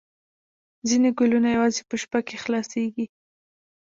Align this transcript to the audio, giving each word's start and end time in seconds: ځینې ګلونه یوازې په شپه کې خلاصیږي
ځینې 0.87 1.09
ګلونه 1.17 1.49
یوازې 1.55 1.81
په 1.89 1.95
شپه 2.01 2.19
کې 2.27 2.35
خلاصیږي 2.43 3.05